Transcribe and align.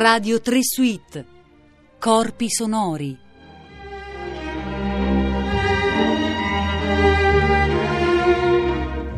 Radio 0.00 0.40
3 0.40 0.58
Suite. 0.62 1.26
Corpi 1.98 2.48
sonori. 2.48 3.18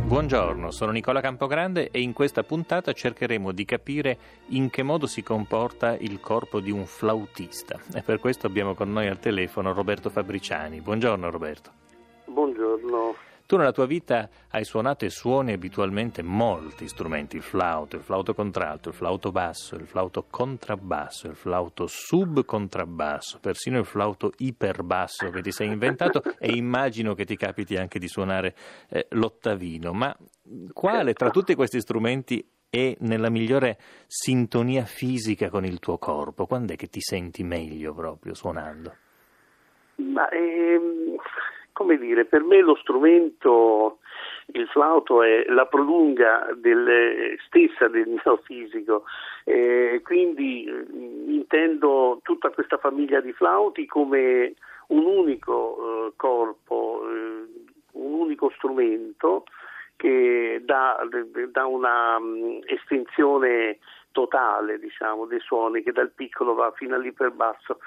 Buongiorno, 0.06 0.70
sono 0.70 0.90
Nicola 0.90 1.20
Campogrande 1.20 1.90
e 1.90 2.00
in 2.00 2.14
questa 2.14 2.44
puntata 2.44 2.94
cercheremo 2.94 3.52
di 3.52 3.66
capire 3.66 4.18
in 4.46 4.70
che 4.70 4.82
modo 4.82 5.06
si 5.06 5.22
comporta 5.22 5.98
il 5.98 6.18
corpo 6.18 6.60
di 6.60 6.70
un 6.70 6.86
flautista. 6.86 7.78
E 7.94 8.00
per 8.00 8.18
questo 8.18 8.46
abbiamo 8.46 8.74
con 8.74 8.90
noi 8.90 9.06
al 9.06 9.18
telefono 9.18 9.74
Roberto 9.74 10.08
Fabriciani. 10.08 10.80
Buongiorno 10.80 11.28
Roberto. 11.28 11.70
Buongiorno. 12.24 13.29
Tu 13.50 13.56
nella 13.56 13.72
tua 13.72 13.86
vita 13.86 14.28
hai 14.50 14.62
suonato 14.62 15.04
e 15.04 15.10
suoni 15.10 15.50
abitualmente 15.50 16.22
molti 16.22 16.86
strumenti, 16.86 17.34
il 17.34 17.42
flauto, 17.42 17.96
il 17.96 18.02
flauto 18.02 18.32
contralto, 18.32 18.90
il 18.90 18.94
flauto 18.94 19.32
basso, 19.32 19.74
il 19.74 19.88
flauto 19.88 20.24
contrabbasso, 20.30 21.26
il 21.26 21.34
flauto 21.34 21.88
subcontrabbasso, 21.88 23.40
persino 23.40 23.80
il 23.80 23.86
flauto 23.86 24.30
iperbasso 24.36 25.30
che 25.30 25.42
ti 25.42 25.50
sei 25.50 25.66
inventato 25.66 26.22
e 26.38 26.52
immagino 26.52 27.14
che 27.14 27.24
ti 27.24 27.34
capiti 27.34 27.74
anche 27.74 27.98
di 27.98 28.06
suonare 28.06 28.54
eh, 28.88 29.08
l'ottavino. 29.10 29.92
Ma 29.94 30.16
quale 30.72 31.12
tra 31.14 31.30
tutti 31.30 31.56
questi 31.56 31.80
strumenti 31.80 32.48
è 32.70 32.94
nella 33.00 33.30
migliore 33.30 33.78
sintonia 34.06 34.84
fisica 34.84 35.50
con 35.50 35.64
il 35.64 35.80
tuo 35.80 35.98
corpo? 35.98 36.46
Quando 36.46 36.74
è 36.74 36.76
che 36.76 36.86
ti 36.86 37.00
senti 37.00 37.42
meglio 37.42 37.94
proprio 37.94 38.32
suonando? 38.32 38.94
Ma 39.96 40.28
ehm, 40.30 41.09
come 41.80 41.96
dire, 41.96 42.26
per 42.26 42.42
me 42.42 42.60
lo 42.60 42.76
strumento, 42.76 44.00
il 44.52 44.68
flauto 44.68 45.22
è 45.22 45.46
la 45.48 45.64
prolunga 45.64 46.50
del, 46.54 47.38
stessa 47.46 47.88
del 47.88 48.06
mio 48.06 48.36
fisico, 48.44 49.04
eh, 49.44 50.02
quindi 50.04 50.66
eh, 50.66 50.84
intendo 51.32 52.20
tutta 52.22 52.50
questa 52.50 52.76
famiglia 52.76 53.20
di 53.20 53.32
flauti 53.32 53.86
come 53.86 54.52
un 54.88 55.06
unico 55.06 55.78
eh, 55.78 56.12
corpo, 56.16 57.00
eh, 57.08 57.48
un 57.92 58.12
unico 58.12 58.52
strumento 58.56 59.44
che 59.96 60.60
dà, 60.62 61.00
dà 61.48 61.64
una 61.64 62.18
um, 62.18 62.60
estensione 62.66 63.78
totale 64.12 64.78
diciamo, 64.78 65.24
dei 65.24 65.40
suoni 65.40 65.82
che 65.82 65.92
dal 65.92 66.10
piccolo 66.10 66.52
va 66.52 66.70
fino 66.72 66.94
all'iperbasso. 66.94 67.78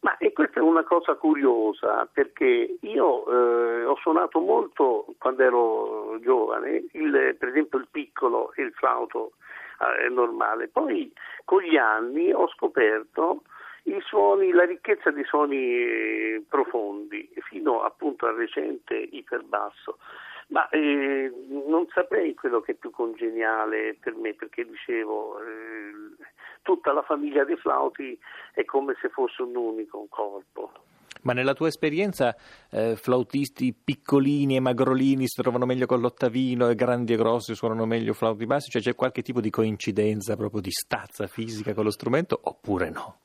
Ma 0.00 0.16
e 0.16 0.32
questa 0.32 0.60
è 0.60 0.62
una 0.62 0.82
cosa 0.82 1.14
curiosa 1.14 2.08
perché 2.10 2.78
io 2.80 3.26
eh, 3.26 3.84
ho 3.84 3.96
suonato 3.96 4.40
molto 4.40 5.06
quando 5.18 5.42
ero 5.42 6.18
giovane, 6.20 6.86
il, 6.92 7.36
per 7.38 7.48
esempio 7.48 7.78
il 7.78 7.88
piccolo 7.90 8.52
e 8.54 8.62
il 8.62 8.72
flauto 8.72 9.32
eh, 9.80 10.08
normale, 10.08 10.68
poi 10.68 11.12
con 11.44 11.60
gli 11.62 11.76
anni 11.76 12.32
ho 12.32 12.48
scoperto 12.48 13.42
suoni, 14.10 14.50
la 14.50 14.64
ricchezza 14.64 15.10
di 15.10 15.24
suoni 15.24 15.56
eh, 15.56 16.42
profondi 16.48 17.30
fino 17.48 17.82
appunto 17.82 18.26
al 18.26 18.34
recente 18.34 18.94
iperbasso. 18.96 19.98
Ma 20.48 20.68
eh, 20.70 21.32
non 21.48 21.86
saprei 21.94 22.34
quello 22.34 22.60
che 22.60 22.72
è 22.72 22.74
più 22.74 22.90
congeniale 22.90 23.96
per 24.00 24.16
me 24.16 24.34
perché 24.34 24.64
dicevo 24.64 25.40
eh, 25.40 25.92
tutta 26.62 26.92
la 26.92 27.02
famiglia 27.02 27.44
dei 27.44 27.56
flauti 27.56 28.18
è 28.54 28.64
come 28.64 28.94
se 29.00 29.08
fosse 29.08 29.42
un 29.42 29.56
unico 29.56 30.06
corpo. 30.08 30.72
Ma 31.22 31.32
nella 31.34 31.52
tua 31.52 31.68
esperienza 31.68 32.34
eh, 32.70 32.96
flautisti 32.96 33.74
piccolini 33.74 34.56
e 34.56 34.60
magrolini 34.60 35.26
si 35.26 35.40
trovano 35.42 35.66
meglio 35.66 35.84
con 35.86 36.00
l'ottavino 36.00 36.68
e 36.70 36.74
grandi 36.74 37.12
e 37.12 37.16
grossi 37.16 37.54
suonano 37.54 37.84
meglio 37.84 38.14
flauti 38.14 38.46
bassi? 38.46 38.70
Cioè 38.70 38.80
c'è 38.80 38.94
qualche 38.94 39.20
tipo 39.20 39.40
di 39.40 39.50
coincidenza 39.50 40.36
proprio 40.36 40.62
di 40.62 40.70
stazza 40.70 41.26
fisica 41.26 41.74
con 41.74 41.84
lo 41.84 41.90
strumento 41.90 42.38
oppure 42.42 42.90
no? 42.90 43.18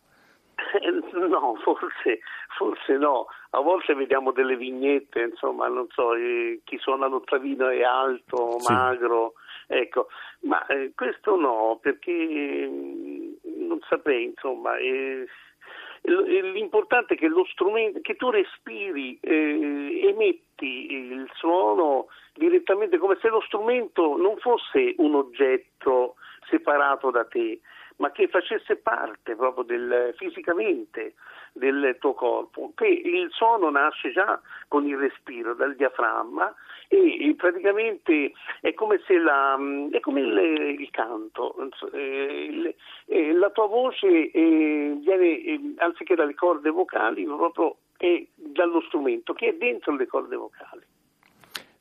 No, 1.15 1.55
forse, 1.63 2.19
forse, 2.57 2.97
no. 2.97 3.27
A 3.51 3.61
volte 3.61 3.95
vediamo 3.95 4.31
delle 4.31 4.57
vignette, 4.57 5.21
insomma, 5.21 5.67
non 5.69 5.87
so, 5.89 6.13
eh, 6.13 6.59
chi 6.65 6.77
suona 6.77 7.07
l'ottavino 7.07 7.69
è 7.69 7.83
alto, 7.83 8.59
sì. 8.59 8.71
magro, 8.71 9.33
ecco, 9.67 10.07
ma 10.41 10.65
eh, 10.67 10.91
questo 10.93 11.37
no, 11.37 11.79
perché 11.81 12.11
saprei, 13.87 14.25
insomma. 14.25 14.77
Eh, 14.77 15.25
l'importante 16.01 17.15
è 17.15 17.17
che 17.17 17.27
che 18.01 18.15
tu 18.15 18.29
respiri, 18.29 19.17
eh, 19.21 20.07
emetti 20.07 20.91
il 20.91 21.29
suono 21.33 22.07
direttamente 22.33 22.97
come 22.97 23.17
se 23.21 23.29
lo 23.29 23.41
strumento 23.41 24.15
non 24.17 24.37
fosse 24.37 24.93
un 24.97 25.15
oggetto 25.15 26.15
separato 26.49 27.11
da 27.11 27.25
te, 27.25 27.59
ma 27.97 28.11
che 28.11 28.27
facesse 28.27 28.75
parte 28.77 29.35
proprio 29.35 29.63
del, 29.63 30.13
fisicamente 30.17 31.13
del 31.53 31.95
tuo 31.99 32.13
corpo, 32.13 32.73
che 32.75 32.87
il 32.87 33.29
suono 33.31 33.69
nasce 33.69 34.11
già 34.11 34.39
con 34.67 34.85
il 34.85 34.97
respiro, 34.97 35.53
dal 35.53 35.75
diaframma 35.75 36.53
e, 36.89 37.29
e 37.29 37.35
praticamente 37.35 38.33
è 38.59 38.73
come 38.73 39.01
se 39.05 39.17
la, 39.17 39.57
è 39.91 39.99
come 40.01 40.21
il, 40.21 40.79
il 40.79 40.89
canto, 40.91 41.55
eh, 41.93 42.75
il, 43.05 43.37
la 43.39 43.49
tua 43.51 43.67
voce 43.67 44.31
eh, 44.31 44.97
viene 44.99 45.39
eh, 45.43 45.73
anziché 45.77 46.15
dalle 46.15 46.35
corde 46.35 46.69
vocali 46.69 47.23
proprio 47.23 47.77
è 47.97 48.25
dallo 48.35 48.81
strumento 48.81 49.33
che 49.33 49.49
è 49.49 49.53
dentro 49.53 49.95
le 49.95 50.07
corde 50.07 50.35
vocali. 50.35 50.83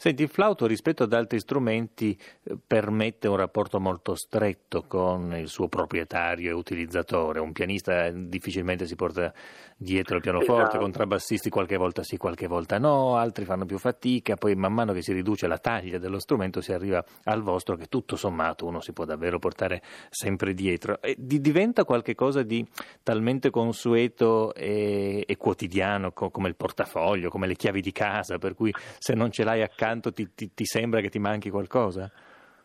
Senti, 0.04 0.22
il 0.22 0.28
flauto 0.28 0.66
rispetto 0.66 1.04
ad 1.04 1.15
altri 1.15 1.41
strumenti 1.41 2.15
eh, 2.42 2.59
permette 2.66 3.26
un 3.26 3.37
rapporto 3.37 3.81
molto 3.81 4.15
stretto 4.15 4.84
con 4.87 5.34
il 5.34 5.48
suo 5.48 5.69
proprietario 5.69 6.50
e 6.50 6.53
utilizzatore. 6.53 7.41
Un 7.41 7.53
pianista 7.53 8.10
difficilmente 8.10 8.84
si 8.84 8.97
porta 8.97 9.32
dietro 9.78 10.16
il 10.16 10.20
pianoforte, 10.20 10.62
esatto. 10.62 10.78
contrabbassisti 10.78 11.48
qualche 11.48 11.78
volta 11.78 12.03
sì, 12.03 12.19
qualche 12.19 12.47
volta 12.47 12.78
no, 12.78 13.16
altri 13.16 13.47
fanno 13.47 13.64
più 13.64 13.78
fatica, 13.78 14.37
poi 14.37 14.54
man 14.54 14.75
mano 14.75 14.93
che 14.93 15.00
si 15.00 15.14
riduce 15.14 15.47
la 15.47 15.56
taglia 15.56 15.97
dello 15.97 16.19
strumento 16.19 16.60
si 16.60 16.75
arriva 16.75 17.03
al 17.25 17.41
vostro 17.41 17.75
che 17.75 17.87
tutto 17.87 18.16
sommato 18.16 18.66
uno 18.66 18.82
si 18.82 18.93
può 18.93 19.06
davvero 19.06 19.38
portare 19.38 19.81
sempre 20.10 20.53
dietro. 20.53 21.00
E 21.00 21.16
diventa 21.19 21.84
qualcosa 21.84 22.43
di 22.43 22.62
talmente 23.03 23.48
consueto 23.48 24.53
e, 24.54 25.25
e 25.26 25.37
quotidiano 25.38 26.12
co- 26.12 26.28
come 26.28 26.48
il 26.48 26.56
portafoglio, 26.56 27.31
come 27.31 27.47
le 27.47 27.56
chiavi 27.56 27.81
di 27.81 27.93
casa, 27.93 28.37
per 28.37 28.54
cui 28.54 28.70
se 28.98 29.14
non 29.14 29.31
ce 29.31 29.44
l'hai 29.44 29.62
accanto 29.62 29.93
tanto 29.94 30.12
ti, 30.12 30.34
ti, 30.34 30.53
ti 30.53 30.65
sembra 30.65 31.00
che 31.00 31.09
ti 31.09 31.19
manchi 31.19 31.50
qualcosa? 31.50 32.10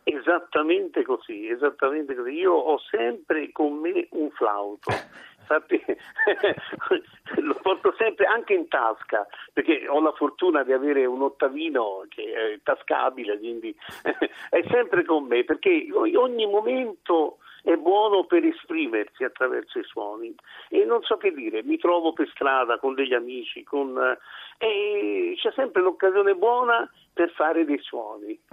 Esattamente 0.02 1.04
così, 1.04 1.48
esattamente 1.48 2.14
così. 2.14 2.32
Io 2.32 2.52
ho 2.52 2.78
sempre 2.90 3.52
con 3.52 3.78
me 3.78 4.08
un 4.10 4.30
flauto. 4.30 4.90
Infatti 5.50 5.82
lo 7.42 7.58
porto 7.60 7.92
sempre 7.98 8.26
anche 8.26 8.54
in 8.54 8.68
tasca 8.68 9.26
perché 9.52 9.88
ho 9.88 10.00
la 10.00 10.12
fortuna 10.12 10.62
di 10.62 10.72
avere 10.72 11.06
un 11.06 11.22
ottavino 11.22 12.04
che 12.08 12.22
è 12.22 12.60
tascabile, 12.62 13.36
quindi 13.36 13.74
è 14.48 14.62
sempre 14.70 15.04
con 15.04 15.24
me 15.24 15.42
perché 15.42 15.88
ogni 15.92 16.46
momento 16.46 17.38
è 17.62 17.74
buono 17.76 18.24
per 18.24 18.44
esprimersi 18.44 19.24
attraverso 19.24 19.78
i 19.78 19.84
suoni 19.84 20.34
e 20.68 20.84
non 20.84 21.02
so 21.02 21.16
che 21.16 21.32
dire, 21.32 21.62
mi 21.62 21.78
trovo 21.78 22.12
per 22.12 22.28
strada 22.32 22.78
con 22.78 22.94
degli 22.94 23.14
amici 23.14 23.62
con, 23.62 23.96
eh, 23.98 24.18
e 24.66 25.34
c'è 25.36 25.52
sempre 25.54 25.82
l'occasione 25.82 26.34
buona 26.34 26.90
per 27.12 27.30
fare 27.30 27.64
dei 27.64 27.80
suoni. 27.80 28.38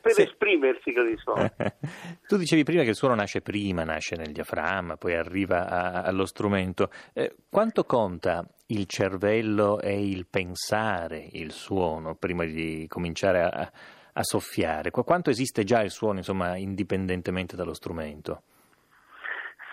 per 0.00 0.12
sì. 0.12 0.22
esprimersi 0.22 0.92
con 0.92 1.08
i 1.08 1.16
suoni. 1.16 1.50
tu 2.28 2.36
dicevi 2.36 2.62
prima 2.62 2.82
che 2.82 2.90
il 2.90 2.94
suono 2.94 3.14
nasce 3.14 3.40
prima, 3.40 3.84
nasce 3.84 4.16
nel 4.16 4.32
diaframma, 4.32 4.96
poi 4.96 5.14
arriva 5.14 5.68
a, 5.68 6.02
allo 6.02 6.26
strumento. 6.26 6.90
Eh, 7.12 7.34
quanto 7.48 7.84
conta 7.84 8.46
il 8.66 8.86
cervello 8.86 9.80
e 9.80 10.06
il 10.06 10.26
pensare 10.28 11.28
il 11.32 11.52
suono 11.52 12.14
prima 12.16 12.44
di 12.44 12.86
cominciare 12.88 13.42
a, 13.42 13.72
a 14.14 14.22
soffiare? 14.22 14.90
Quanto 14.90 15.30
esiste 15.30 15.64
già 15.64 15.82
il 15.82 15.90
suono, 15.90 16.18
insomma, 16.18 16.56
indipendentemente 16.56 17.56
dallo 17.56 17.74
strumento? 17.74 18.42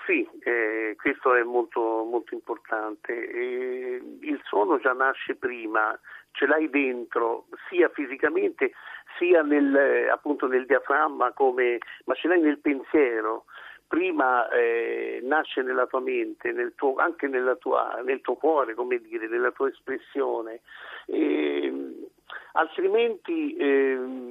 Sì, 0.06 0.28
eh, 0.44 0.96
questo 0.98 1.36
è 1.36 1.44
molto, 1.44 2.04
molto 2.04 2.34
importante. 2.34 3.14
Eh, 3.14 4.02
il 4.22 4.42
suono 4.44 4.80
già 4.80 4.94
nasce 4.94 5.36
prima, 5.36 5.98
ce 6.32 6.46
l'hai 6.48 6.70
dentro, 6.70 7.46
sia 7.70 7.90
fisicamente 7.90 8.72
sia 9.18 9.42
nel, 9.42 10.10
appunto 10.12 10.48
nel 10.48 10.66
diaframma, 10.66 11.32
come, 11.34 11.78
ma 12.06 12.14
ce 12.16 12.28
l'hai 12.28 12.42
nel 12.42 12.60
pensiero. 12.60 13.46
Prima 13.88 14.50
eh, 14.50 15.20
nasce 15.24 15.62
nella 15.62 15.86
tua 15.86 16.00
mente, 16.00 16.52
nel 16.54 16.74
tuo, 16.76 16.96
anche 16.96 17.30
tua, 17.60 18.02
nel 18.04 18.22
tuo 18.22 18.36
cuore, 18.36 18.74
come 18.74 19.00
dire, 19.00 19.28
nella 19.28 19.52
tua 19.52 19.68
espressione. 19.68 20.62
Ehm, 21.08 22.08
altrimenti 22.54 23.56
ehm, 23.58 24.31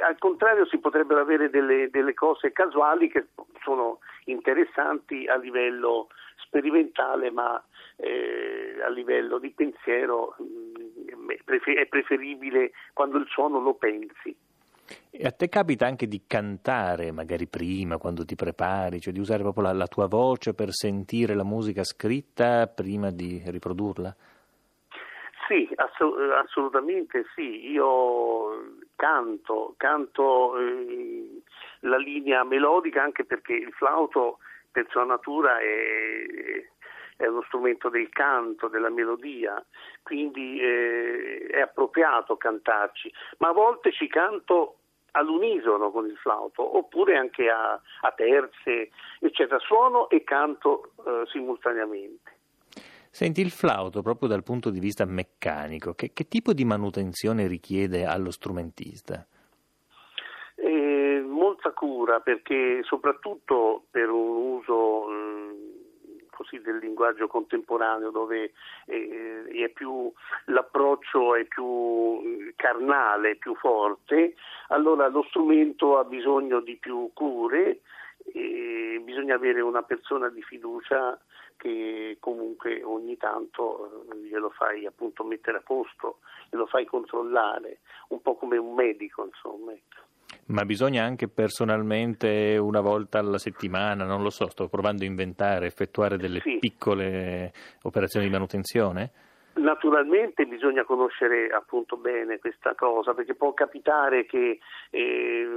al 0.00 0.18
contrario 0.18 0.66
si 0.66 0.78
potrebbero 0.78 1.20
avere 1.20 1.50
delle, 1.50 1.90
delle, 1.90 2.14
cose 2.14 2.52
casuali 2.52 3.10
che 3.10 3.26
sono 3.62 3.98
interessanti 4.24 5.26
a 5.26 5.36
livello 5.36 6.08
sperimentale 6.36 7.30
ma 7.30 7.62
eh, 7.96 8.76
a 8.84 8.88
livello 8.88 9.38
di 9.38 9.50
pensiero 9.50 10.36
mm, 10.40 11.30
è 11.30 11.86
preferibile 11.86 12.72
quando 12.92 13.18
il 13.18 13.26
suono 13.28 13.60
lo 13.60 13.74
pensi. 13.74 14.36
E 15.10 15.26
a 15.26 15.32
te 15.32 15.48
capita 15.48 15.86
anche 15.86 16.08
di 16.08 16.22
cantare, 16.26 17.12
magari 17.12 17.46
prima, 17.46 17.98
quando 17.98 18.24
ti 18.24 18.34
prepari, 18.34 19.00
cioè 19.00 19.12
di 19.12 19.18
usare 19.18 19.42
proprio 19.42 19.64
la, 19.64 19.72
la 19.72 19.86
tua 19.86 20.06
voce 20.06 20.54
per 20.54 20.72
sentire 20.72 21.34
la 21.34 21.44
musica 21.44 21.84
scritta 21.84 22.66
prima 22.68 23.10
di 23.10 23.42
riprodurla? 23.44 24.16
Sì, 25.48 25.66
assolutamente 25.76 27.24
sì. 27.34 27.70
Io 27.70 28.76
canto, 28.96 29.72
canto 29.78 30.58
eh, 30.58 31.40
la 31.80 31.96
linea 31.96 32.44
melodica 32.44 33.02
anche 33.02 33.24
perché 33.24 33.54
il 33.54 33.72
flauto 33.72 34.40
per 34.70 34.86
sua 34.90 35.04
natura 35.04 35.58
è, 35.58 36.68
è 37.16 37.26
uno 37.26 37.42
strumento 37.46 37.88
del 37.88 38.10
canto, 38.10 38.68
della 38.68 38.90
melodia, 38.90 39.64
quindi 40.02 40.60
eh, 40.60 41.46
è 41.50 41.60
appropriato 41.60 42.36
cantarci, 42.36 43.10
ma 43.38 43.48
a 43.48 43.52
volte 43.52 43.90
ci 43.90 44.06
canto 44.06 44.74
all'unisono 45.12 45.90
con 45.90 46.04
il 46.04 46.16
flauto 46.18 46.76
oppure 46.76 47.16
anche 47.16 47.48
a, 47.48 47.72
a 47.72 48.12
terze, 48.14 48.90
eccetera. 49.18 49.58
Suono 49.60 50.10
e 50.10 50.22
canto 50.24 50.90
eh, 51.06 51.22
simultaneamente. 51.28 52.36
Senti, 53.10 53.40
il 53.40 53.50
flauto, 53.50 54.02
proprio 54.02 54.28
dal 54.28 54.42
punto 54.42 54.70
di 54.70 54.80
vista 54.80 55.04
meccanico, 55.04 55.94
che, 55.94 56.12
che 56.12 56.28
tipo 56.28 56.52
di 56.52 56.64
manutenzione 56.64 57.46
richiede 57.46 58.04
allo 58.04 58.30
strumentista? 58.30 59.26
Eh, 60.54 61.24
molta 61.26 61.70
cura, 61.72 62.20
perché 62.20 62.80
soprattutto 62.84 63.84
per 63.90 64.08
un 64.10 64.36
uso 64.36 65.06
così 66.38 66.60
del 66.60 66.78
linguaggio 66.78 67.26
contemporaneo 67.26 68.10
dove 68.10 68.52
eh, 68.86 69.70
più, 69.74 70.10
l'approccio 70.46 71.34
è 71.34 71.44
più 71.44 72.20
eh, 72.22 72.52
carnale, 72.54 73.36
più 73.36 73.56
forte, 73.56 74.34
allora 74.68 75.08
lo 75.08 75.24
strumento 75.28 75.98
ha 75.98 76.04
bisogno 76.04 76.60
di 76.60 76.76
più 76.76 77.10
cure 77.12 77.80
e 78.32 79.00
bisogna 79.04 79.34
avere 79.34 79.60
una 79.60 79.82
persona 79.82 80.28
di 80.28 80.42
fiducia 80.42 81.18
che 81.56 82.16
comunque 82.20 82.82
ogni 82.84 83.16
tanto 83.16 84.06
eh, 84.10 84.16
glielo 84.18 84.50
fai 84.50 84.86
appunto 84.86 85.24
mettere 85.24 85.58
a 85.58 85.62
posto, 85.64 86.18
glielo 86.50 86.66
fai 86.66 86.84
controllare, 86.86 87.80
un 88.08 88.22
po' 88.22 88.36
come 88.36 88.56
un 88.56 88.74
medico 88.74 89.24
insomma. 89.24 89.72
Ecco. 89.72 90.06
Ma 90.46 90.64
bisogna 90.64 91.04
anche 91.04 91.28
personalmente 91.28 92.56
una 92.58 92.80
volta 92.80 93.18
alla 93.18 93.38
settimana, 93.38 94.04
non 94.04 94.22
lo 94.22 94.30
so, 94.30 94.48
sto 94.48 94.68
provando 94.68 95.02
a 95.02 95.06
inventare, 95.06 95.66
effettuare 95.66 96.16
delle 96.16 96.40
sì. 96.40 96.58
piccole 96.58 97.52
operazioni 97.82 98.26
di 98.26 98.32
manutenzione? 98.32 99.10
Naturalmente 99.54 100.46
bisogna 100.46 100.84
conoscere 100.84 101.48
appunto 101.48 101.96
bene 101.96 102.38
questa 102.38 102.74
cosa 102.76 103.12
perché 103.12 103.34
può 103.34 103.52
capitare 103.54 104.24
che 104.24 104.60
eh, 104.90 105.48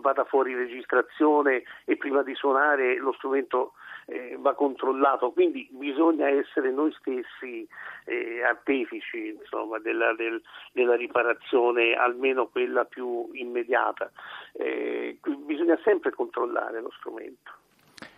vada 0.00 0.24
fuori 0.24 0.54
registrazione 0.54 1.62
e 1.84 1.96
prima 1.96 2.22
di 2.22 2.34
suonare 2.34 2.96
lo 2.98 3.12
strumento 3.12 3.72
eh, 4.06 4.36
va 4.38 4.54
controllato, 4.54 5.30
quindi 5.30 5.68
bisogna 5.70 6.28
essere 6.28 6.70
noi 6.70 6.92
stessi 6.98 7.66
eh, 8.04 8.42
artefici 8.42 9.36
insomma, 9.38 9.78
della, 9.78 10.14
del, 10.14 10.42
della, 10.72 10.96
riparazione, 10.96 11.94
almeno 11.94 12.48
quella 12.48 12.84
più 12.84 13.28
immediata. 13.32 14.10
Eh, 14.52 15.18
bisogna 15.44 15.78
sempre 15.84 16.10
controllare 16.10 16.80
lo 16.80 16.90
strumento. 16.98 17.52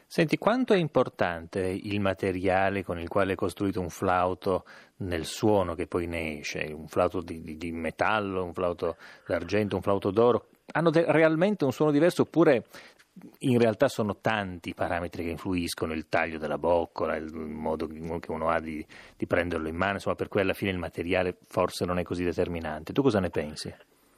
Senti, 0.06 0.38
quanto 0.38 0.75
è 0.75 0.76
importante 0.76 1.61
il 1.61 1.99
materiale 1.99 2.85
con 2.85 3.00
il 3.00 3.08
quale 3.08 3.32
è 3.32 3.37
costruito 3.37 3.81
un 3.81 3.88
flauto 3.88 4.64
nel 4.99 5.25
suono 5.25 5.75
che 5.75 5.88
poi 5.88 6.06
ne 6.06 6.38
esce? 6.38 6.73
Un 6.73 6.87
flauto 6.87 7.20
di, 7.20 7.41
di, 7.41 7.56
di 7.56 7.73
metallo, 7.73 8.44
un 8.44 8.52
flauto 8.52 8.96
d'argento, 9.26 9.75
un 9.75 9.82
flauto 9.82 10.12
d'oro? 10.12 10.46
Hanno 10.76 10.91
de- 10.91 11.05
realmente 11.09 11.65
un 11.65 11.73
suono 11.73 11.93
diverso 11.93 12.23
oppure 12.23 12.65
in 13.41 13.59
realtà 13.59 13.88
sono 13.88 14.17
tanti 14.21 14.71
i 14.71 14.75
parametri 14.75 15.23
che 15.23 15.31
influiscono, 15.31 15.93
il 15.93 16.09
taglio 16.09 16.38
della 16.38 16.59
boccola, 16.59 17.15
il 17.15 17.32
modo 17.32 17.87
che 17.87 18.32
uno 18.32 18.49
ha 18.49 18.59
di, 18.59 18.85
di 19.17 19.26
prenderlo 19.26 19.69
in 19.69 19.76
mano, 19.76 19.94
insomma 19.94 20.17
per 20.17 20.29
cui 20.29 20.41
alla 20.41 20.53
fine 20.53 20.73
il 20.73 20.79
materiale 20.79 21.37
forse 21.47 21.85
non 21.85 21.99
è 21.99 22.03
così 22.03 22.25
determinante. 22.25 22.93
Tu 22.93 23.03
cosa 23.03 23.21
ne 23.21 23.31
pensi? 23.31 23.73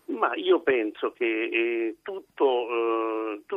Ma 0.07 0.35
io 0.35 0.61
penso 0.61 1.13
che 1.13 1.25
eh, 1.25 1.97
tutto, 2.03 2.45
eh, 2.45 2.96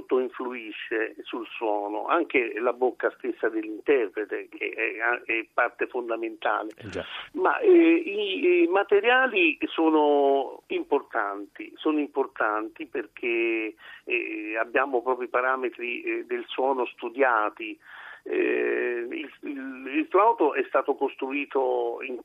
tutto, 0.09 0.19
influisce 0.19 1.15
sul 1.21 1.47
suono, 1.55 2.07
anche 2.07 2.59
la 2.59 2.73
bocca 2.73 3.13
stessa 3.17 3.47
dell'interprete, 3.47 4.49
che 4.49 4.71
è, 4.71 5.31
è 5.31 5.45
parte 5.53 5.85
fondamentale. 5.85 6.71
Eh 6.77 7.03
Ma 7.33 7.59
eh, 7.59 7.69
i, 7.69 8.63
i, 8.63 8.67
materiali 8.67 9.57
sono 9.67 10.63
importanti, 10.67 11.71
sono 11.75 11.99
importanti 11.99 12.87
perché 12.87 13.75
eh, 14.05 14.57
abbiamo 14.59 15.03
proprio 15.03 15.27
i 15.27 15.29
parametri 15.29 16.01
eh, 16.01 16.25
del 16.25 16.43
suono 16.47 16.85
studiati. 16.87 17.79
Il, 18.23 19.07
il, 19.41 19.91
il 19.95 20.07
flauto 20.09 20.53
è 20.53 20.63
stato 20.67 20.93
costruito 20.93 21.99
in 22.01 22.19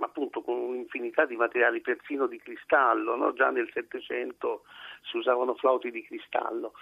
appunto 0.00 0.42
con 0.42 0.58
un'infinità 0.58 1.24
di 1.24 1.36
materiali, 1.36 1.80
persino 1.80 2.26
di 2.26 2.38
cristallo, 2.38 3.16
no? 3.16 3.32
già 3.32 3.50
nel 3.50 3.70
Settecento 3.72 4.62
si 5.02 5.16
usavano 5.16 5.54
flauti 5.54 5.90
di 5.90 6.02
cristallo, 6.02 6.72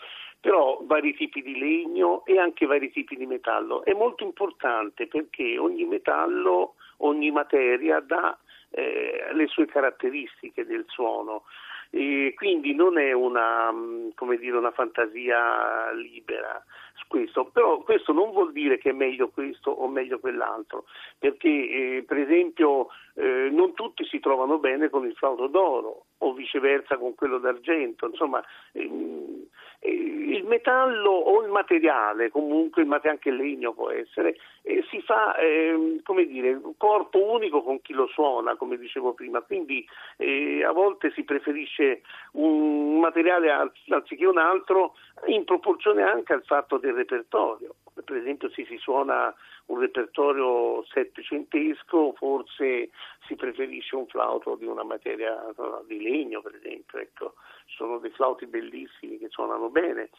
però 0.40 0.80
vari 0.82 1.14
tipi 1.14 1.42
di 1.42 1.58
legno 1.58 2.24
e 2.24 2.38
anche 2.38 2.66
vari 2.66 2.90
tipi 2.90 3.16
di 3.16 3.26
metallo. 3.26 3.84
È 3.84 3.92
molto 3.92 4.24
importante 4.24 5.06
perché 5.06 5.58
ogni 5.58 5.84
metallo, 5.84 6.74
ogni 6.98 7.30
materia 7.30 8.00
dà 8.00 8.36
eh, 8.70 9.28
le 9.32 9.46
sue 9.46 9.66
caratteristiche 9.66 10.64
del 10.64 10.84
suono. 10.88 11.44
E 11.90 12.34
quindi 12.36 12.72
non 12.72 12.98
è 12.98 13.12
una, 13.12 13.72
mm, 13.72 14.10
dire, 14.38 14.56
una 14.56 14.70
fantasia 14.70 15.90
libera 15.92 16.64
su 16.94 17.06
questo, 17.08 17.46
però 17.46 17.78
questo 17.78 18.12
non 18.12 18.30
vuol 18.30 18.52
dire 18.52 18.78
che 18.78 18.90
è 18.90 18.92
meglio 18.92 19.30
questo 19.30 19.70
o 19.70 19.88
meglio 19.88 20.20
quell'altro, 20.20 20.84
perché 21.18 21.48
eh, 21.48 22.04
per 22.06 22.18
esempio 22.18 22.88
eh, 23.14 23.48
non 23.50 23.74
tutti 23.74 24.04
si 24.04 24.20
trovano 24.20 24.58
bene 24.58 24.88
con 24.88 25.04
il 25.04 25.14
flauto 25.14 25.48
d'oro 25.48 26.04
o 26.18 26.32
viceversa 26.32 26.96
con 26.96 27.14
quello 27.14 27.38
d'argento, 27.38 28.06
insomma 28.06 28.42
ehm, 28.72 28.90
eh, 28.90 29.48
il 29.82 30.44
metallo 30.44 31.10
o 31.10 31.42
il 31.42 31.50
materiale, 31.50 32.30
comunque 32.30 32.86
anche 33.04 33.30
il 33.30 33.36
legno 33.36 33.72
può 33.72 33.90
essere, 33.90 34.36
eh, 34.62 34.84
si 34.90 35.00
fa 35.00 35.36
ehm, 35.36 36.02
come 36.02 36.26
dire, 36.26 36.52
un 36.52 36.76
corpo 36.76 37.30
unico 37.32 37.62
con 37.62 37.80
chi 37.80 37.92
lo 37.94 38.06
suona, 38.08 38.56
come 38.56 38.76
dicevo 38.76 39.14
prima, 39.14 39.40
quindi 39.40 39.86
eh, 40.18 40.62
a 40.64 40.72
volte 40.72 41.10
si 41.12 41.24
preferisce 41.24 42.02
un 42.32 43.00
materiale 43.00 43.50
anziché 43.88 44.26
un 44.26 44.38
altro 44.38 44.94
in 45.26 45.44
proporzione 45.44 46.02
anche 46.02 46.34
al 46.34 46.44
fatto 46.44 46.76
del 46.78 46.94
repertorio. 46.94 47.74
Per 48.10 48.18
esempio 48.18 48.50
se 48.50 48.64
si 48.64 48.76
suona 48.78 49.32
un 49.66 49.78
repertorio 49.78 50.84
settecentesco 50.86 52.12
forse 52.16 52.90
si 53.28 53.36
preferisce 53.36 53.94
un 53.94 54.08
flauto 54.08 54.56
di 54.56 54.66
una 54.66 54.82
materia 54.82 55.38
di 55.86 56.02
legno 56.02 56.40
per 56.42 56.56
esempio, 56.56 56.98
ecco. 56.98 57.34
sono 57.66 57.98
dei 57.98 58.10
flauti 58.10 58.46
bellissimi 58.46 59.18
che 59.18 59.28
suonano 59.28 59.68
bene. 59.68 60.10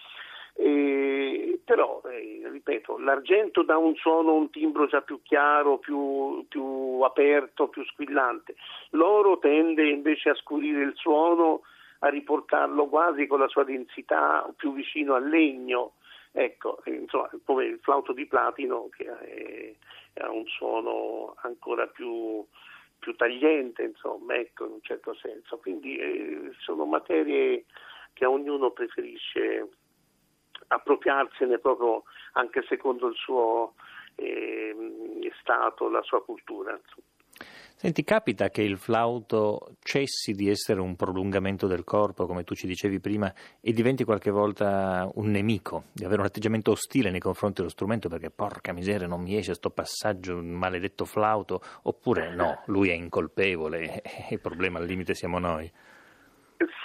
Eh, 0.54 1.60
però, 1.66 2.02
eh, 2.06 2.44
ripeto, 2.50 2.98
l'argento 3.00 3.64
dà 3.64 3.76
un 3.76 3.96
suono, 3.96 4.36
un 4.36 4.50
timbro 4.52 4.88
già 4.88 5.02
più 5.02 5.22
chiaro, 5.22 5.80
più, 5.80 6.46
più 6.48 7.02
aperto, 7.02 7.68
più 7.68 7.84
squillante. 7.84 8.56
L'oro 8.92 9.38
tende 9.38 9.90
invece 9.90 10.30
a 10.30 10.36
scurire 10.36 10.82
il 10.82 10.94
suono, 10.96 11.64
a 12.00 12.08
riportarlo 12.08 12.88
quasi 12.88 13.28
con 13.28 13.40
la 13.40 13.50
sua 13.50 13.66
densità 13.66 14.50
più 14.56 14.72
vicino 14.72 15.16
al 15.16 15.28
legno. 15.28 15.96
Ecco, 16.34 16.82
insomma, 16.86 17.30
come 17.44 17.66
il 17.66 17.80
flauto 17.82 18.14
di 18.14 18.26
platino 18.26 18.88
che 18.90 19.78
ha 20.14 20.32
un 20.32 20.46
suono 20.48 21.36
ancora 21.42 21.88
più, 21.88 22.46
più 23.00 23.16
tagliente, 23.16 23.84
insomma, 23.84 24.36
ecco, 24.36 24.66
in 24.66 24.72
un 24.74 24.82
certo 24.82 25.14
senso. 25.16 25.58
Quindi 25.58 25.98
eh, 25.98 26.52
sono 26.60 26.86
materie 26.86 27.66
che 28.14 28.26
ognuno 28.26 28.72
preferisce 28.72 29.70
appropriarsene 30.68 31.60
proprio 31.60 32.04
anche 32.34 32.64
secondo 32.64 33.08
il 33.08 33.16
suo 33.16 33.74
eh, 34.16 34.74
stato, 35.42 35.90
la 35.90 36.02
sua 36.04 36.24
cultura. 36.24 36.72
Insomma. 36.72 37.11
Senti, 37.82 38.04
capita 38.04 38.52
che 38.52 38.62
il 38.62 38.78
flauto 38.78 39.78
cessi 39.82 40.34
di 40.34 40.48
essere 40.48 40.80
un 40.80 40.96
prolungamento 40.96 41.66
del 41.66 41.84
corpo, 41.84 42.28
come 42.28 42.44
tu 42.44 42.54
ci 42.54 42.68
dicevi 42.68 43.00
prima, 43.00 43.34
e 43.60 43.74
diventi 43.74 44.04
qualche 44.04 44.30
volta 44.30 45.10
un 45.16 45.32
nemico, 45.32 45.86
di 45.92 46.06
avere 46.06 46.22
un 46.22 46.28
atteggiamento 46.28 46.70
ostile 46.70 47.10
nei 47.10 47.20
confronti 47.20 47.56
dello 47.62 47.72
strumento 47.72 48.08
perché 48.08 48.30
porca 48.30 48.72
miseria 48.72 49.08
non 49.08 49.22
mi 49.22 49.36
esce 49.36 49.56
sto 49.56 49.72
passaggio, 49.72 50.36
un 50.36 50.52
maledetto 50.52 51.06
flauto, 51.06 51.60
oppure 51.82 52.32
no, 52.36 52.62
lui 52.68 52.90
è 52.90 52.94
incolpevole 52.94 54.04
il 54.30 54.40
problema 54.40 54.78
al 54.78 54.86
limite 54.86 55.16
siamo 55.16 55.40
noi. 55.40 55.72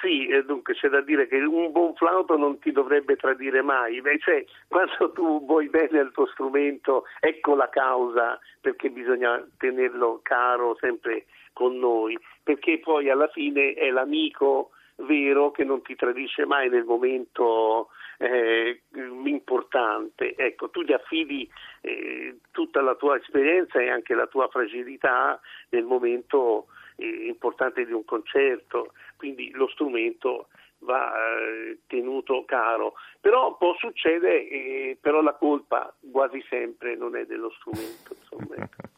Sì, 0.00 0.28
dunque 0.46 0.74
c'è 0.74 0.88
da 0.88 1.02
dire 1.02 1.26
che 1.26 1.36
un 1.36 1.70
buon 1.70 1.94
flauto 1.94 2.36
non 2.36 2.58
ti 2.58 2.72
dovrebbe 2.72 3.16
tradire 3.16 3.60
mai, 3.60 4.00
cioè 4.20 4.44
quando 4.68 5.12
tu 5.12 5.44
vuoi 5.44 5.68
bene 5.68 5.98
al 5.98 6.12
tuo 6.12 6.26
strumento, 6.26 7.04
ecco 7.20 7.54
la 7.54 7.68
causa 7.68 8.38
perché 8.60 8.88
bisogna 8.88 9.44
tenerlo 9.58 10.20
caro 10.22 10.76
sempre 10.80 11.26
con 11.52 11.78
noi, 11.78 12.18
perché 12.42 12.78
poi 12.78 13.10
alla 13.10 13.28
fine 13.28 13.74
è 13.74 13.90
l'amico 13.90 14.70
vero 14.96 15.50
che 15.50 15.64
non 15.64 15.82
ti 15.82 15.94
tradisce 15.94 16.46
mai 16.46 16.68
nel 16.70 16.84
momento 16.84 17.88
eh, 18.18 18.82
importante. 19.24 20.34
Ecco, 20.36 20.70
tu 20.70 20.82
gli 20.82 20.92
affidi 20.92 21.48
eh, 21.82 22.36
tutta 22.50 22.80
la 22.80 22.94
tua 22.94 23.16
esperienza 23.16 23.80
e 23.80 23.90
anche 23.90 24.14
la 24.14 24.26
tua 24.26 24.48
fragilità 24.48 25.38
nel 25.70 25.84
momento 25.84 26.66
eh, 26.96 27.26
importante 27.26 27.84
di 27.84 27.92
un 27.92 28.04
concerto, 28.04 28.92
quindi 29.16 29.50
lo 29.52 29.68
strumento 29.68 30.48
va 30.80 31.12
eh, 31.12 31.78
tenuto 31.86 32.44
caro. 32.44 32.94
Però 33.20 33.56
può 33.56 33.74
succedere, 33.78 34.48
eh, 34.48 34.98
però 35.00 35.20
la 35.20 35.34
colpa 35.34 35.94
quasi 36.10 36.44
sempre 36.48 36.96
non 36.96 37.16
è 37.16 37.24
dello 37.24 37.50
strumento. 37.50 38.14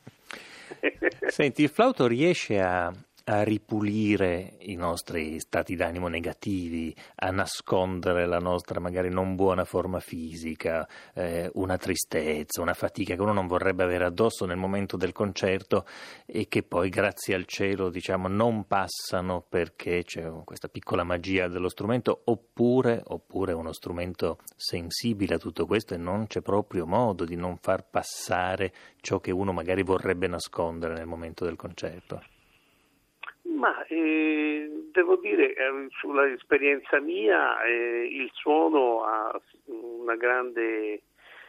Senti, 1.29 1.63
il 1.63 1.69
flauto 1.69 2.07
riesce 2.07 2.61
a 2.61 2.93
a 3.31 3.43
ripulire 3.43 4.57
i 4.61 4.75
nostri 4.75 5.39
stati 5.39 5.77
d'animo 5.77 6.09
negativi, 6.09 6.95
a 7.17 7.31
nascondere 7.31 8.27
la 8.27 8.39
nostra 8.39 8.81
magari 8.81 9.11
non 9.11 9.35
buona 9.35 9.67
forma 9.67 10.01
fisica, 10.01 10.89
eh, 11.13 11.51
una 11.55 11.77
tristezza, 11.77 12.63
una 12.63 12.73
fatica 12.73 13.15
che 13.15 13.21
uno 13.21 13.35
non 13.35 13.47
vorrebbe 13.47 13.85
avere 13.85 14.07
addosso 14.07 14.47
nel 14.47 14.57
momento 14.57 14.97
del 14.97 15.13
concerto 15.13 15.85
e 16.25 16.49
che 16.49 16.63
poi 16.63 16.89
grazie 16.89 17.35
al 17.35 17.45
cielo 17.45 17.91
diciamo 17.91 18.29
non 18.29 18.67
passano 18.67 19.45
perché 19.47 20.05
c'è 20.05 20.27
questa 20.45 20.69
piccola 20.69 21.05
magia 21.05 21.49
dello 21.49 21.69
strumento 21.69 22.23
oppure, 22.25 23.03
oppure 23.05 23.53
uno 23.53 23.75
strumento 23.75 24.39
sensibile 24.57 25.35
a 25.35 25.39
tutto 25.39 25.67
questo 25.67 25.93
e 25.93 25.99
non 25.99 26.29
c'è 26.29 26.41
proprio 26.41 26.87
modo 26.87 27.27
di 27.27 27.37
non 27.37 27.59
far 27.59 27.85
passare 27.91 28.73
ciò 29.03 29.21
che 29.21 29.33
uno 29.33 29.53
magari 29.53 29.83
vorrebbe 29.83 30.29
nascondere 30.29 30.95
nel 30.95 31.07
momento 31.07 31.45
del 31.45 31.57
concerto. 31.57 32.23
Ma 33.59 33.85
eh, 33.87 34.71
devo 34.93 35.17
dire, 35.17 35.53
eh, 35.53 35.87
sulla 35.99 36.29
esperienza 36.31 37.01
mia, 37.01 37.61
eh, 37.65 38.07
il 38.09 38.31
suono 38.33 39.03
ha 39.03 39.41
una 39.65 40.15
grande 40.15 41.03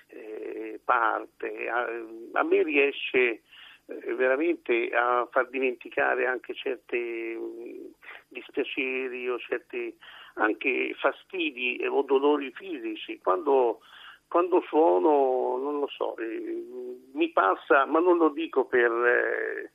eh, 0.08 0.80
parte. 0.84 1.70
A, 1.70 1.88
a, 2.34 2.44
me 2.44 2.64
riesce 2.64 3.44
eh, 3.86 4.14
veramente 4.16 4.90
a 4.90 5.28
far 5.32 5.50
dimenticare 5.50 6.26
anche 6.26 6.56
certi 6.56 6.98
mm, 6.98 7.86
dispiaceri 8.30 9.30
o 9.30 9.38
certi 9.38 9.96
anche 10.34 10.96
fastidi 11.00 11.80
o 11.88 12.02
dolori 12.02 12.52
fisici. 12.54 13.20
Quando, 13.22 13.82
quando 14.28 14.62
suono, 14.62 15.58
non 15.62 15.80
lo 15.80 15.88
so, 15.88 16.18
eh, 16.18 16.66
mi 17.14 17.30
passa, 17.30 17.86
ma 17.86 18.00
non 18.00 18.18
lo 18.18 18.30
dico 18.30 18.66
per 18.66 19.70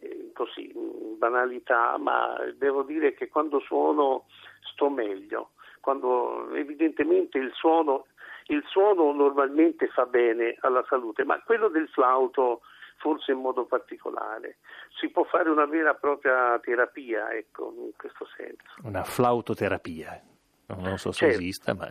eh, 0.00 0.30
così, 0.32 0.72
banalità, 1.18 1.96
ma 1.98 2.36
devo 2.56 2.82
dire 2.82 3.14
che 3.14 3.28
quando 3.28 3.60
suono 3.60 4.26
sto 4.72 4.88
meglio, 4.88 5.50
quando 5.80 6.52
evidentemente 6.54 7.38
il 7.38 7.52
suono, 7.52 8.06
il 8.46 8.62
suono 8.66 9.12
normalmente 9.12 9.88
fa 9.88 10.06
bene 10.06 10.56
alla 10.60 10.84
salute, 10.88 11.24
ma 11.24 11.40
quello 11.42 11.68
del 11.68 11.88
flauto 11.88 12.62
forse 13.02 13.32
in 13.32 13.38
modo 13.38 13.66
particolare. 13.66 14.58
Si 14.98 15.10
può 15.10 15.24
fare 15.24 15.50
una 15.50 15.66
vera 15.66 15.90
e 15.90 15.98
propria 15.98 16.58
terapia, 16.60 17.32
ecco, 17.32 17.74
in 17.76 17.90
questo 17.96 18.26
senso. 18.36 18.74
Una 18.84 19.02
flautoterapia. 19.02 20.22
Non 20.66 20.96
so 20.96 21.12
se 21.12 21.26
certo. 21.26 21.40
esista, 21.40 21.74
ma... 21.74 21.88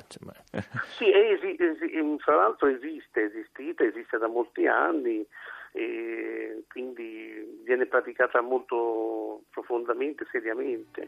sì, 0.97 1.11
esi, 1.11 1.55
esi, 1.59 2.15
tra 2.23 2.35
l'altro 2.35 2.67
esiste, 2.67 3.25
esistita, 3.25 3.83
esiste 3.83 4.17
da 4.17 4.27
molti 4.27 4.65
anni 4.65 5.27
e 5.71 6.63
quindi 6.67 7.61
viene 7.63 7.85
praticata 7.85 8.41
molto 8.41 9.43
profondamente, 9.49 10.25
seriamente, 10.31 11.07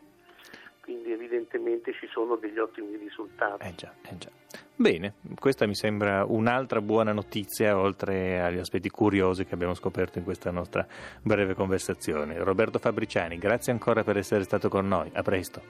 quindi 0.81 1.11
evidentemente 1.11 1.93
ci 1.93 2.07
sono 2.07 2.35
degli 2.35 2.59
ottimi 2.59 2.97
risultati. 2.97 3.67
Eh 3.67 3.75
già, 3.75 3.93
eh 4.09 4.17
già. 4.17 4.29
Bene, 4.75 5.13
questa 5.39 5.65
mi 5.65 5.75
sembra 5.75 6.25
un'altra 6.25 6.81
buona 6.81 7.13
notizia 7.13 7.77
oltre 7.77 8.41
agli 8.41 8.57
aspetti 8.57 8.89
curiosi 8.89 9.45
che 9.45 9.53
abbiamo 9.53 9.73
scoperto 9.73 10.17
in 10.17 10.23
questa 10.23 10.51
nostra 10.51 10.85
breve 11.21 11.53
conversazione. 11.53 12.37
Roberto 12.43 12.79
Fabriciani, 12.79 13.37
grazie 13.37 13.71
ancora 13.71 14.03
per 14.03 14.17
essere 14.17 14.43
stato 14.43 14.69
con 14.69 14.87
noi, 14.87 15.09
a 15.13 15.21
presto. 15.21 15.61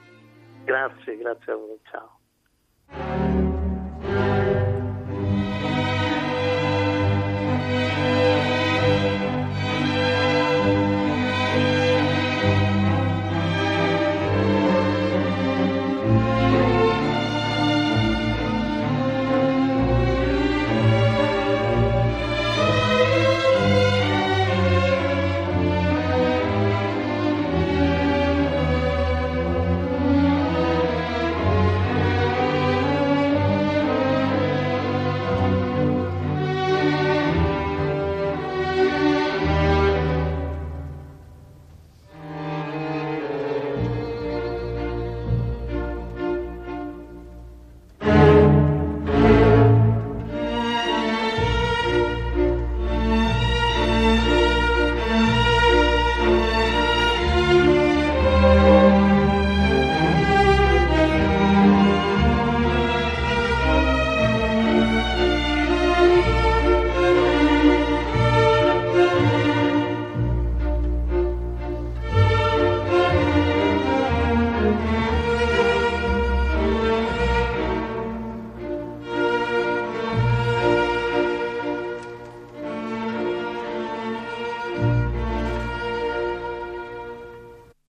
Grazie, 0.64 1.16
grazie 1.16 1.52
a 1.52 1.56
voi, 1.56 1.78
ciao. 1.90 2.18